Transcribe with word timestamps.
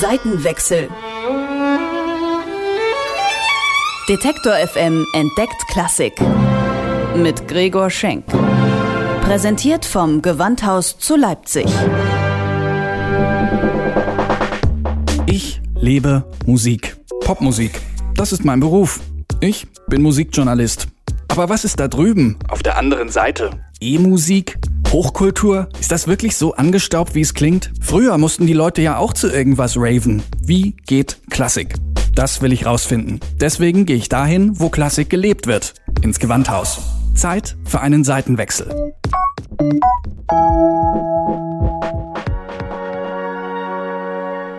Seitenwechsel. 0.00 0.88
Detektor 4.08 4.52
FM 4.52 5.06
entdeckt 5.14 5.56
Klassik. 5.68 6.12
Mit 7.16 7.48
Gregor 7.48 7.90
Schenk. 7.90 8.24
Präsentiert 9.22 9.84
vom 9.84 10.20
Gewandhaus 10.20 10.98
zu 10.98 11.16
Leipzig. 11.16 11.66
Ich 15.26 15.62
lebe 15.74 16.24
Musik. 16.46 16.96
Popmusik. 17.20 17.80
Das 18.14 18.32
ist 18.32 18.44
mein 18.44 18.60
Beruf. 18.60 19.00
Ich 19.40 19.66
bin 19.88 20.02
Musikjournalist. 20.02 20.88
Aber 21.28 21.48
was 21.48 21.64
ist 21.64 21.80
da 21.80 21.88
drüben? 21.88 22.38
Auf 22.48 22.62
der 22.62 22.76
anderen 22.76 23.08
Seite. 23.08 23.50
E-Musik? 23.80 24.58
Hochkultur? 24.94 25.68
Ist 25.80 25.90
das 25.90 26.06
wirklich 26.06 26.36
so 26.36 26.54
angestaubt, 26.54 27.16
wie 27.16 27.20
es 27.20 27.34
klingt? 27.34 27.72
Früher 27.80 28.16
mussten 28.16 28.46
die 28.46 28.52
Leute 28.52 28.80
ja 28.80 28.96
auch 28.96 29.12
zu 29.12 29.28
irgendwas 29.28 29.76
raven. 29.76 30.22
Wie 30.40 30.76
geht 30.86 31.18
Klassik? 31.30 31.74
Das 32.14 32.42
will 32.42 32.52
ich 32.52 32.64
rausfinden. 32.64 33.18
Deswegen 33.40 33.86
gehe 33.86 33.96
ich 33.96 34.08
dahin, 34.08 34.60
wo 34.60 34.68
Klassik 34.68 35.10
gelebt 35.10 35.48
wird. 35.48 35.74
Ins 36.02 36.20
Gewandhaus. 36.20 36.80
Zeit 37.12 37.56
für 37.64 37.80
einen 37.80 38.04
Seitenwechsel. 38.04 38.94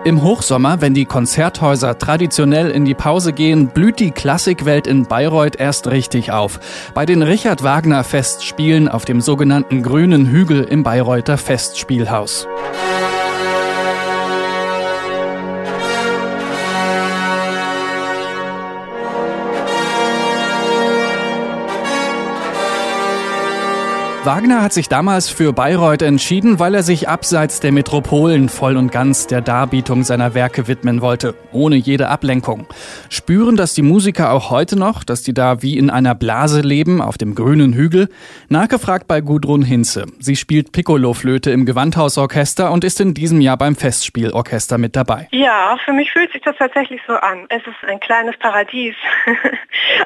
Im 0.05 0.21
Hochsommer, 0.21 0.81
wenn 0.81 0.93
die 0.93 1.05
Konzerthäuser 1.05 1.97
traditionell 1.97 2.69
in 2.69 2.85
die 2.85 2.93
Pause 2.93 3.33
gehen, 3.33 3.69
blüht 3.69 3.99
die 3.99 4.11
Klassikwelt 4.11 4.85
in 4.85 5.07
Bayreuth 5.07 5.55
erst 5.55 5.87
richtig 5.87 6.31
auf. 6.31 6.59
Bei 6.93 7.07
den 7.07 7.23
Richard 7.23 7.63
Wagner 7.63 8.03
Festspielen 8.03 8.87
auf 8.87 9.05
dem 9.05 9.19
sogenannten 9.19 9.81
Grünen 9.81 10.27
Hügel 10.27 10.63
im 10.63 10.83
Bayreuther 10.83 11.39
Festspielhaus. 11.39 12.47
Wagner 24.25 24.63
hat 24.63 24.73
sich 24.73 24.89
damals 24.89 25.29
für 25.29 25.53
Bayreuth 25.53 26.01
entschieden, 26.01 26.57
weil 26.57 26.73
er 26.73 26.81
sich 26.81 27.07
abseits 27.07 27.59
der 27.59 27.71
Metropolen 27.71 28.49
voll 28.49 28.75
und 28.75 28.91
ganz 28.91 29.27
der 29.27 29.41
Darbietung 29.41 30.03
seiner 30.03 30.33
Werke 30.33 30.67
widmen 30.67 31.01
wollte, 31.01 31.35
ohne 31.51 31.75
jede 31.75 32.09
Ablenkung. 32.09 32.65
Spüren 33.11 33.55
das 33.55 33.75
die 33.75 33.83
Musiker 33.83 34.31
auch 34.31 34.49
heute 34.49 34.79
noch, 34.79 35.03
dass 35.03 35.21
die 35.21 35.35
da 35.35 35.61
wie 35.61 35.77
in 35.77 35.91
einer 35.91 36.15
Blase 36.15 36.61
leben, 36.61 37.03
auf 37.03 37.19
dem 37.19 37.35
grünen 37.35 37.73
Hügel? 37.73 38.09
Nachgefragt 38.49 39.07
bei 39.07 39.21
Gudrun 39.21 39.61
Hinze. 39.61 40.07
Sie 40.17 40.35
spielt 40.35 40.71
Piccolo-Flöte 40.71 41.51
im 41.51 41.67
Gewandhausorchester 41.67 42.71
und 42.71 42.83
ist 42.83 42.99
in 42.99 43.13
diesem 43.13 43.41
Jahr 43.41 43.57
beim 43.57 43.75
Festspielorchester 43.75 44.79
mit 44.79 44.95
dabei. 44.95 45.27
Ja, 45.33 45.77
für 45.85 45.93
mich 45.93 46.11
fühlt 46.11 46.31
sich 46.31 46.41
das 46.41 46.55
tatsächlich 46.57 46.99
so 47.05 47.13
an. 47.13 47.45
Es 47.49 47.61
ist 47.61 47.87
ein 47.87 47.99
kleines 47.99 48.35
Paradies. 48.37 48.95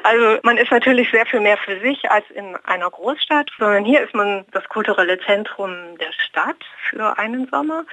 also 0.03 0.39
man 0.43 0.57
ist 0.57 0.71
natürlich 0.71 1.09
sehr 1.09 1.25
viel 1.25 1.39
mehr 1.39 1.57
für 1.57 1.79
sich 1.79 2.11
als 2.11 2.25
in 2.31 2.57
einer 2.65 2.89
Großstadt, 2.89 3.49
sondern 3.57 3.85
hier 3.85 4.01
ist 4.01 4.08
ist 4.09 4.15
man 4.15 4.43
das 4.51 4.67
kulturelle 4.69 5.19
Zentrum 5.19 5.69
der 5.99 6.11
Stadt 6.13 6.57
für 6.89 7.17
einen 7.19 7.47
Sommer. 7.49 7.85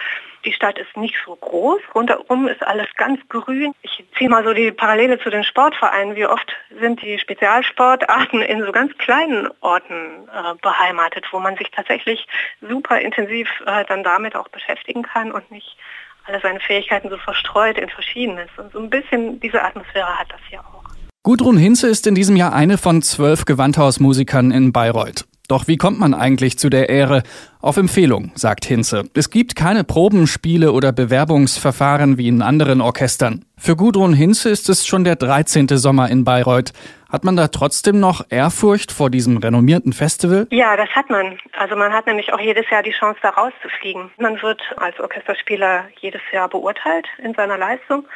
Die 0.46 0.52
Stadt 0.52 0.78
ist 0.78 0.96
nicht 0.96 1.14
so 1.26 1.36
groß. 1.36 1.80
Rundherum 1.94 2.48
ist 2.48 2.62
alles 2.62 2.86
ganz 2.96 3.20
grün. 3.28 3.74
Ich 3.82 4.02
ziehe 4.16 4.30
mal 4.30 4.42
so 4.44 4.54
die 4.54 4.72
Parallele 4.72 5.18
zu 5.18 5.28
den 5.28 5.44
Sportvereinen. 5.44 6.16
Wie 6.16 6.24
oft 6.24 6.50
sind 6.80 7.02
die 7.02 7.18
Spezialsportarten 7.18 8.40
in 8.40 8.64
so 8.64 8.72
ganz 8.72 8.96
kleinen 8.96 9.48
Orten 9.60 10.28
äh, 10.32 10.54
beheimatet, 10.62 11.26
wo 11.32 11.38
man 11.38 11.56
sich 11.56 11.70
tatsächlich 11.70 12.26
super 12.66 12.98
intensiv 12.98 13.48
äh, 13.66 13.84
dann 13.84 14.02
damit 14.02 14.36
auch 14.36 14.48
beschäftigen 14.48 15.02
kann 15.02 15.32
und 15.32 15.50
nicht 15.50 15.76
alle 16.24 16.40
seine 16.40 16.60
Fähigkeiten 16.60 17.10
so 17.10 17.18
verstreut 17.18 17.76
in 17.76 17.90
verschiedenes. 17.90 18.48
Und 18.56 18.72
so 18.72 18.78
ein 18.78 18.88
bisschen 18.88 19.38
diese 19.40 19.62
Atmosphäre 19.62 20.18
hat 20.18 20.30
das 20.30 20.40
hier 20.48 20.60
auch. 20.60 20.82
Gudrun 21.22 21.58
Hinze 21.58 21.88
ist 21.88 22.06
in 22.06 22.14
diesem 22.14 22.36
Jahr 22.36 22.54
eine 22.54 22.78
von 22.78 23.02
zwölf 23.02 23.44
Gewandhausmusikern 23.44 24.52
in 24.52 24.72
Bayreuth. 24.72 25.26
Doch 25.48 25.68
wie 25.68 25.76
kommt 25.76 25.98
man 25.98 26.14
eigentlich 26.14 26.58
zu 26.58 26.68
der 26.68 26.88
Ehre? 26.88 27.22
Auf 27.60 27.76
Empfehlung, 27.76 28.32
sagt 28.34 28.64
Hinze. 28.64 29.04
Es 29.14 29.30
gibt 29.30 29.56
keine 29.56 29.84
Probenspiele 29.84 30.72
oder 30.72 30.92
Bewerbungsverfahren 30.92 32.18
wie 32.18 32.28
in 32.28 32.42
anderen 32.42 32.80
Orchestern. 32.80 33.44
Für 33.58 33.76
Gudrun 33.76 34.12
Hinze 34.12 34.50
ist 34.50 34.68
es 34.68 34.86
schon 34.86 35.04
der 35.04 35.16
13. 35.16 35.68
Sommer 35.68 36.08
in 36.10 36.24
Bayreuth. 36.24 36.72
Hat 37.10 37.24
man 37.24 37.36
da 37.36 37.48
trotzdem 37.48 38.00
noch 38.00 38.24
Ehrfurcht 38.30 38.90
vor 38.90 39.10
diesem 39.10 39.36
renommierten 39.36 39.92
Festival? 39.92 40.48
Ja, 40.50 40.76
das 40.76 40.88
hat 40.90 41.08
man. 41.08 41.38
Also 41.56 41.76
man 41.76 41.92
hat 41.92 42.06
nämlich 42.06 42.32
auch 42.32 42.40
jedes 42.40 42.68
Jahr 42.68 42.82
die 42.82 42.90
Chance, 42.90 43.20
da 43.22 43.30
rauszufliegen. 43.30 44.10
Man 44.18 44.42
wird 44.42 44.60
als 44.76 44.98
Orchesterspieler 44.98 45.84
jedes 46.00 46.22
Jahr 46.32 46.48
beurteilt 46.48 47.06
in 47.22 47.34
seiner 47.34 47.56
Leistung. 47.56 48.06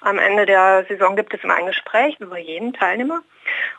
Am 0.00 0.18
Ende 0.18 0.46
der 0.46 0.84
Saison 0.88 1.16
gibt 1.16 1.34
es 1.34 1.42
immer 1.42 1.56
ein 1.56 1.66
Gespräch 1.66 2.16
über 2.20 2.38
jeden 2.38 2.72
Teilnehmer. 2.72 3.22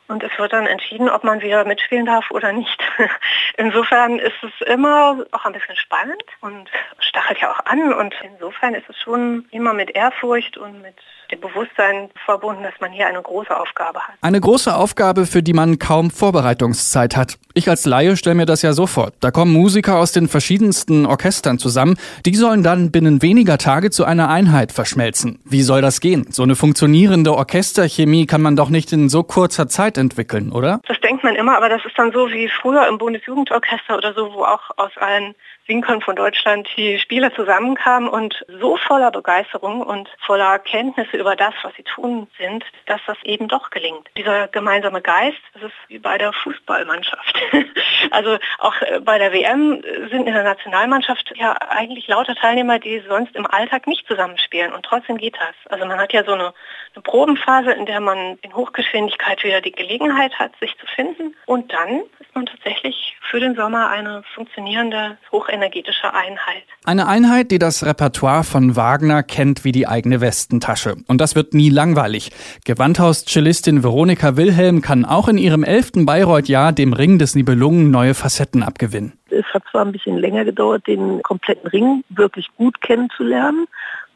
Und 0.07 0.23
es 0.23 0.31
wird 0.37 0.53
dann 0.53 0.67
entschieden, 0.67 1.09
ob 1.09 1.23
man 1.23 1.41
wieder 1.41 1.65
mitspielen 1.65 2.05
darf 2.05 2.31
oder 2.31 2.51
nicht. 2.51 2.81
Insofern 3.57 4.19
ist 4.19 4.37
es 4.41 4.67
immer 4.67 5.25
auch 5.31 5.45
ein 5.45 5.53
bisschen 5.53 5.75
spannend 5.75 6.23
und 6.41 6.69
stachelt 6.99 7.39
ja 7.39 7.51
auch 7.51 7.65
an. 7.65 7.93
Und 7.93 8.15
insofern 8.23 8.73
ist 8.73 8.89
es 8.89 8.97
schon 9.01 9.47
immer 9.51 9.73
mit 9.73 9.91
Ehrfurcht 9.91 10.57
und 10.57 10.81
mit 10.81 10.95
dem 11.31 11.41
Bewusstsein 11.41 12.09
verbunden, 12.25 12.63
dass 12.63 12.73
man 12.79 12.91
hier 12.91 13.07
eine 13.07 13.21
große 13.21 13.55
Aufgabe 13.55 13.99
hat. 13.99 14.15
Eine 14.21 14.39
große 14.39 14.73
Aufgabe, 14.75 15.25
für 15.25 15.43
die 15.43 15.53
man 15.53 15.79
kaum 15.79 16.11
Vorbereitungszeit 16.11 17.15
hat. 17.15 17.37
Ich 17.53 17.69
als 17.69 17.85
Laie 17.85 18.15
stelle 18.17 18.35
mir 18.35 18.45
das 18.45 18.61
ja 18.61 18.73
so 18.73 18.87
vor. 18.87 19.11
Da 19.19 19.31
kommen 19.31 19.51
Musiker 19.51 19.97
aus 19.97 20.11
den 20.11 20.27
verschiedensten 20.27 21.05
Orchestern 21.05 21.57
zusammen. 21.57 21.97
Die 22.25 22.35
sollen 22.35 22.63
dann 22.63 22.91
binnen 22.91 23.21
weniger 23.21 23.57
Tage 23.57 23.89
zu 23.89 24.05
einer 24.05 24.29
Einheit 24.29 24.71
verschmelzen. 24.71 25.39
Wie 25.43 25.63
soll 25.63 25.81
das 25.81 25.99
gehen? 25.99 26.27
So 26.31 26.43
eine 26.43 26.55
funktionierende 26.55 27.33
Orchesterchemie 27.33 28.27
kann 28.27 28.41
man 28.41 28.55
doch 28.55 28.69
nicht 28.69 28.91
in 28.93 29.09
so 29.09 29.23
kurzer 29.23 29.67
Zeit 29.67 29.97
entwickeln, 29.97 30.51
oder? 30.51 30.81
Das 30.87 30.99
denkt 31.01 31.23
man 31.23 31.35
immer, 31.35 31.57
aber 31.57 31.69
das 31.69 31.83
ist 31.85 31.97
dann 31.97 32.11
so 32.11 32.29
wie 32.29 32.47
früher 32.47 32.87
im 32.87 32.97
Bundesjugendorchester 32.97 33.97
oder 33.97 34.13
so, 34.13 34.33
wo 34.33 34.43
auch 34.43 34.71
aus 34.77 34.91
allen 34.97 35.35
Winkern 35.67 36.01
von 36.01 36.15
Deutschland 36.15 36.67
die 36.77 36.97
Spieler 36.99 37.33
zusammenkamen 37.33 38.09
und 38.09 38.45
so 38.59 38.77
voller 38.77 39.11
Begeisterung 39.11 39.81
und 39.81 40.09
voller 40.25 40.59
Kenntnisse 40.59 41.16
über 41.17 41.35
das, 41.35 41.53
was 41.63 41.73
sie 41.75 41.83
tun 41.83 42.27
sind, 42.37 42.63
dass 42.85 43.01
das 43.07 43.17
eben 43.23 43.47
doch 43.47 43.69
gelingt. 43.69 44.09
Dieser 44.17 44.47
gemeinsame 44.47 45.01
Geist, 45.01 45.39
das 45.53 45.63
ist 45.63 45.73
wie 45.87 45.99
bei 45.99 46.17
der 46.17 46.31
Fußballmannschaft. 46.33 47.41
also 48.11 48.37
auch 48.59 48.81
äh, 48.81 48.99
bei 48.99 49.17
der 49.17 49.33
WM 49.33 49.81
sind 50.09 50.27
in 50.27 50.33
der 50.33 50.43
Nationalmannschaft 50.43 51.33
ja 51.35 51.53
eigentlich 51.69 52.07
lauter 52.07 52.35
Teilnehmer, 52.35 52.79
die 52.79 53.01
sonst 53.07 53.35
im 53.35 53.45
Alltag 53.45 53.87
nicht 53.87 54.07
zusammenspielen 54.07 54.73
und 54.73 54.83
trotzdem 54.83 55.17
geht 55.17 55.35
das. 55.35 55.71
Also 55.71 55.85
man 55.85 55.99
hat 55.99 56.13
ja 56.13 56.23
so 56.23 56.33
eine, 56.33 56.53
eine 56.93 57.01
Probenphase, 57.03 57.71
in 57.71 57.85
der 57.85 57.99
man 57.99 58.37
in 58.41 58.55
Hochgeschwindigkeit 58.55 59.43
wieder 59.43 59.61
die 59.61 59.71
Gelegenheit 59.71 60.33
hat, 60.39 60.51
sich 60.59 60.75
zu 60.77 60.85
finden 60.87 61.35
und 61.45 61.73
dann 61.73 62.01
ist 62.19 62.33
man 62.33 62.45
tatsächlich 62.45 63.17
für 63.29 63.39
den 63.39 63.55
Sommer 63.55 63.89
eine 63.89 64.23
funktionierende, 64.33 65.17
hochenergetische 65.31 66.13
Einheit. 66.13 66.63
Eine 66.85 67.07
Einheit, 67.07 67.51
die 67.51 67.59
das 67.59 67.85
Repertoire 67.85 68.43
von 68.43 68.75
Wagner 68.75 69.23
kennt 69.23 69.63
wie 69.63 69.71
die 69.71 69.87
eigene 69.87 70.21
Westentasche. 70.21 70.95
Und 71.07 71.21
das 71.21 71.35
wird 71.35 71.53
nie 71.53 71.69
langweilig. 71.69 72.31
Gewandhaus-Cellistin 72.65 73.83
Veronika 73.83 74.35
Wilhelm 74.35 74.81
kann 74.81 75.05
auch 75.05 75.27
in 75.27 75.37
ihrem 75.37 75.63
elften 75.63 76.05
Bayreuth-Jahr 76.05 76.73
dem 76.73 76.93
Ring 76.93 77.17
des 77.17 77.35
Nibelungen 77.35 77.91
neue 77.91 78.13
Facetten 78.13 78.63
abgewinnen. 78.63 79.13
Es 79.29 79.45
hat 79.53 79.63
zwar 79.71 79.85
ein 79.85 79.91
bisschen 79.91 80.17
länger 80.17 80.45
gedauert, 80.45 80.85
den 80.87 81.21
kompletten 81.23 81.67
Ring 81.69 82.03
wirklich 82.09 82.47
gut 82.57 82.81
kennenzulernen, 82.81 83.67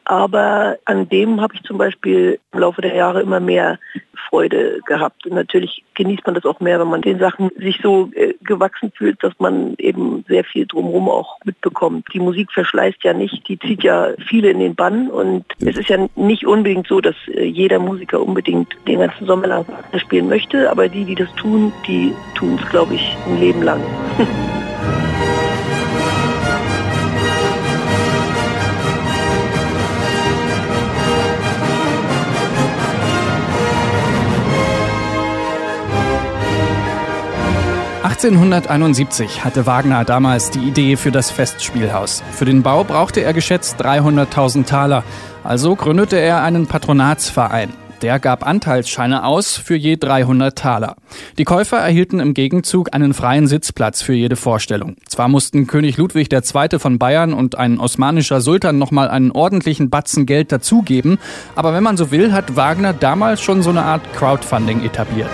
aber 0.04 0.78
an 0.84 1.08
dem 1.08 1.40
habe 1.40 1.54
ich 1.54 1.62
zum 1.62 1.78
Beispiel 1.78 2.38
im 2.52 2.58
Laufe 2.60 2.82
der 2.82 2.94
Jahre 2.94 3.22
immer 3.22 3.40
mehr 3.40 3.78
Freude 4.32 4.80
gehabt. 4.86 5.26
Und 5.26 5.34
natürlich 5.34 5.84
genießt 5.94 6.24
man 6.24 6.34
das 6.34 6.46
auch 6.46 6.58
mehr, 6.60 6.80
wenn 6.80 6.88
man 6.88 7.02
den 7.02 7.18
Sachen 7.18 7.50
sich 7.58 7.78
so 7.82 8.10
äh, 8.14 8.32
gewachsen 8.42 8.90
fühlt, 8.96 9.22
dass 9.22 9.34
man 9.38 9.74
eben 9.76 10.24
sehr 10.26 10.42
viel 10.42 10.66
drumherum 10.66 11.10
auch 11.10 11.36
mitbekommt. 11.44 12.06
Die 12.14 12.20
Musik 12.20 12.50
verschleißt 12.50 13.04
ja 13.04 13.12
nicht, 13.12 13.46
die 13.46 13.58
zieht 13.58 13.82
ja 13.82 14.08
viele 14.26 14.50
in 14.50 14.60
den 14.60 14.74
Bann 14.74 15.08
und 15.08 15.44
es 15.60 15.76
ist 15.76 15.90
ja 15.90 16.08
nicht 16.16 16.46
unbedingt 16.46 16.86
so, 16.86 17.02
dass 17.02 17.16
äh, 17.28 17.44
jeder 17.44 17.78
Musiker 17.78 18.22
unbedingt 18.22 18.74
den 18.88 19.00
ganzen 19.00 19.26
Sommer 19.26 19.48
lang 19.48 19.66
spielen 19.98 20.28
möchte, 20.28 20.70
aber 20.70 20.88
die, 20.88 21.04
die 21.04 21.14
das 21.14 21.32
tun, 21.34 21.72
die 21.86 22.14
tun 22.34 22.58
es, 22.60 22.70
glaube 22.70 22.94
ich, 22.94 23.16
ein 23.26 23.38
Leben 23.38 23.62
lang. 23.62 23.82
1871 38.24 39.44
hatte 39.44 39.66
Wagner 39.66 40.04
damals 40.04 40.50
die 40.50 40.60
Idee 40.60 40.94
für 40.94 41.10
das 41.10 41.32
Festspielhaus. 41.32 42.22
Für 42.30 42.44
den 42.44 42.62
Bau 42.62 42.84
brauchte 42.84 43.20
er 43.20 43.32
geschätzt 43.32 43.84
300.000 43.84 44.64
Taler. 44.64 45.02
Also 45.42 45.74
gründete 45.74 46.20
er 46.20 46.40
einen 46.40 46.68
Patronatsverein. 46.68 47.72
Der 48.00 48.20
gab 48.20 48.46
Anteilsscheine 48.46 49.24
aus 49.24 49.56
für 49.56 49.74
je 49.74 49.96
300 49.96 50.56
Taler. 50.56 50.94
Die 51.36 51.42
Käufer 51.42 51.78
erhielten 51.78 52.20
im 52.20 52.32
Gegenzug 52.32 52.94
einen 52.94 53.12
freien 53.12 53.48
Sitzplatz 53.48 54.02
für 54.02 54.14
jede 54.14 54.36
Vorstellung. 54.36 54.94
Zwar 55.08 55.26
mussten 55.26 55.66
König 55.66 55.96
Ludwig 55.96 56.32
II. 56.32 56.78
von 56.78 57.00
Bayern 57.00 57.32
und 57.32 57.58
ein 57.58 57.80
osmanischer 57.80 58.40
Sultan 58.40 58.78
nochmal 58.78 59.08
einen 59.08 59.32
ordentlichen 59.32 59.90
Batzen 59.90 60.26
Geld 60.26 60.52
dazugeben, 60.52 61.18
aber 61.56 61.74
wenn 61.74 61.82
man 61.82 61.96
so 61.96 62.12
will, 62.12 62.32
hat 62.32 62.54
Wagner 62.54 62.92
damals 62.92 63.40
schon 63.40 63.62
so 63.62 63.70
eine 63.70 63.82
Art 63.82 64.02
Crowdfunding 64.14 64.84
etabliert. 64.84 65.30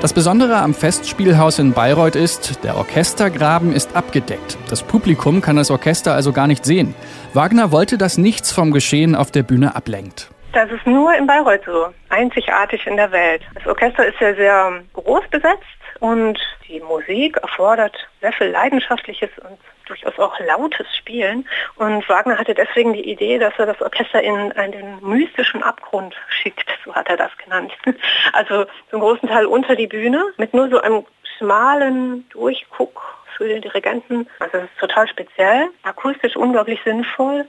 Das 0.00 0.14
Besondere 0.14 0.56
am 0.56 0.72
Festspielhaus 0.72 1.58
in 1.58 1.74
Bayreuth 1.74 2.16
ist, 2.16 2.64
der 2.64 2.78
Orchestergraben 2.78 3.74
ist 3.74 3.94
abgedeckt. 3.94 4.56
Das 4.70 4.82
Publikum 4.82 5.42
kann 5.42 5.56
das 5.56 5.70
Orchester 5.70 6.14
also 6.14 6.32
gar 6.32 6.46
nicht 6.46 6.64
sehen. 6.64 6.94
Wagner 7.34 7.70
wollte, 7.70 7.98
dass 7.98 8.16
nichts 8.16 8.50
vom 8.50 8.70
Geschehen 8.70 9.14
auf 9.14 9.30
der 9.30 9.42
Bühne 9.42 9.76
ablenkt. 9.76 10.30
Das 10.54 10.70
ist 10.70 10.86
nur 10.86 11.14
in 11.14 11.26
Bayreuth 11.26 11.64
so, 11.66 11.88
einzigartig 12.08 12.86
in 12.86 12.96
der 12.96 13.12
Welt. 13.12 13.42
Das 13.54 13.66
Orchester 13.66 14.06
ist 14.06 14.18
ja 14.20 14.34
sehr 14.34 14.82
groß 14.94 15.28
besetzt 15.30 15.60
und 16.00 16.38
die 16.66 16.80
Musik 16.80 17.36
erfordert 17.36 17.94
sehr 18.22 18.32
viel 18.32 18.46
leidenschaftliches 18.46 19.28
und 19.42 19.58
durchaus 19.90 20.18
auch 20.18 20.38
lautes 20.40 20.86
Spielen. 20.96 21.46
Und 21.76 22.08
Wagner 22.08 22.38
hatte 22.38 22.54
deswegen 22.54 22.92
die 22.92 23.10
Idee, 23.10 23.38
dass 23.38 23.54
er 23.58 23.66
das 23.66 23.80
Orchester 23.82 24.22
in 24.22 24.52
einen 24.52 24.98
mystischen 25.02 25.62
Abgrund 25.62 26.14
schickt, 26.28 26.66
so 26.84 26.94
hat 26.94 27.08
er 27.08 27.16
das 27.16 27.30
genannt. 27.44 27.72
Also 28.32 28.66
zum 28.90 29.00
großen 29.00 29.28
Teil 29.28 29.46
unter 29.46 29.76
die 29.76 29.86
Bühne 29.86 30.24
mit 30.36 30.54
nur 30.54 30.68
so 30.68 30.80
einem 30.80 31.04
schmalen 31.36 32.28
Durchguck 32.30 33.02
für 33.36 33.48
den 33.48 33.60
Dirigenten. 33.60 34.28
Also 34.38 34.58
das 34.58 34.64
ist 34.64 34.78
total 34.78 35.08
speziell, 35.08 35.68
akustisch 35.82 36.36
unglaublich 36.36 36.80
sinnvoll 36.84 37.46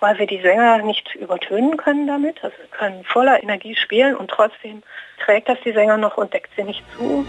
weil 0.00 0.18
wir 0.18 0.26
die 0.26 0.40
Sänger 0.40 0.78
nicht 0.78 1.14
übertönen 1.14 1.76
können 1.76 2.06
damit. 2.06 2.42
Also 2.42 2.56
wir 2.56 2.78
können 2.78 3.04
voller 3.04 3.42
Energie 3.42 3.76
spielen 3.76 4.16
und 4.16 4.30
trotzdem 4.30 4.82
trägt 5.22 5.48
das 5.48 5.58
die 5.64 5.72
Sänger 5.72 5.98
noch 5.98 6.16
und 6.16 6.32
deckt 6.32 6.50
sie 6.56 6.64
nicht 6.64 6.82
zu. 6.96 7.24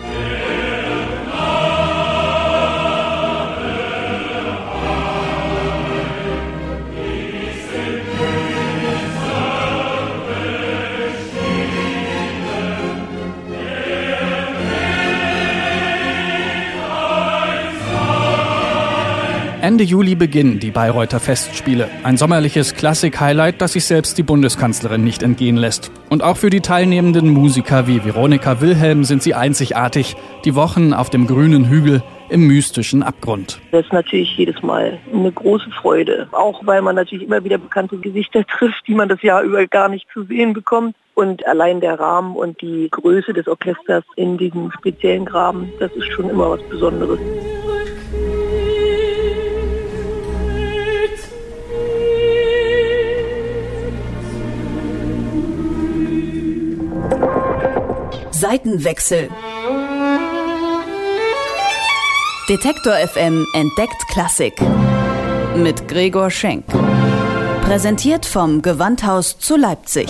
Ende 19.62 19.84
Juli 19.84 20.16
beginnen 20.16 20.58
die 20.58 20.72
Bayreuther 20.72 21.20
Festspiele. 21.20 21.88
Ein 22.02 22.18
sommerliches 22.18 22.74
Klassik-Highlight, 22.74 23.62
das 23.62 23.74
sich 23.74 23.86
selbst 23.86 24.18
die 24.18 24.24
Bundeskanzlerin 24.24 25.04
nicht 25.04 25.22
entgehen 25.22 25.56
lässt. 25.56 25.92
Und 26.10 26.24
auch 26.24 26.38
für 26.38 26.50
die 26.50 26.62
teilnehmenden 26.62 27.30
Musiker 27.30 27.86
wie 27.86 28.04
Veronika 28.04 28.60
Wilhelm 28.60 29.04
sind 29.04 29.22
sie 29.22 29.36
einzigartig. 29.36 30.16
Die 30.46 30.56
Wochen 30.56 30.94
auf 30.94 31.12
dem 31.12 31.28
grünen 31.28 31.70
Hügel 31.70 32.02
im 32.30 32.48
mystischen 32.48 33.04
Abgrund. 33.04 33.62
Das 33.72 33.86
ist 33.86 33.94
natürlich 33.94 34.36
jedes 34.36 34.64
Mal 34.64 34.98
eine 35.14 35.32
große 35.32 35.70
Freude. 35.80 36.28
Auch 36.32 36.66
weil 36.66 36.82
man 36.82 36.96
natürlich 36.96 37.28
immer 37.28 37.44
wieder 37.44 37.60
bekannte 37.60 37.98
Gesichter 37.98 38.44
trifft, 38.58 38.88
die 38.88 38.96
man 38.96 39.10
das 39.10 39.22
Jahr 39.22 39.44
über 39.44 39.68
gar 39.68 39.90
nicht 39.90 40.08
zu 40.12 40.24
sehen 40.24 40.54
bekommt. 40.54 40.96
Und 41.14 41.46
allein 41.46 41.82
der 41.82 42.00
Rahmen 42.00 42.36
und 42.36 42.60
die 42.62 42.88
Größe 42.90 43.32
des 43.34 43.48
Orchesters 43.48 44.06
in 44.16 44.40
diesem 44.40 44.72
speziellen 44.72 45.26
Graben, 45.26 45.72
das 45.80 45.92
ist 45.92 46.12
schon 46.12 46.32
immer 46.32 46.50
was 46.50 46.64
Besonderes. 46.68 47.20
Seitenwechsel. 58.52 59.30
Detektor 62.50 62.96
FM 62.96 63.46
entdeckt 63.54 64.06
Klassik. 64.10 64.54
Mit 65.56 65.88
Gregor 65.88 66.30
Schenk. 66.30 66.66
Präsentiert 67.64 68.26
vom 68.26 68.62
Gewandhaus 68.62 69.40
zu 69.40 69.56
Leipzig. 69.56 70.10